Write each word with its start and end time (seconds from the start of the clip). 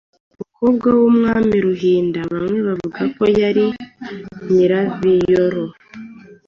Uwo 0.39 0.45
mukobwa 0.55 0.87
w’umwami 0.99 1.55
Ruhinda 1.65 2.19
bamwe 2.31 2.59
bavuga 2.67 2.99
ko 3.15 3.23
yaba 3.37 3.47
ari 3.51 3.65
Nyirabiyoro 4.51 5.63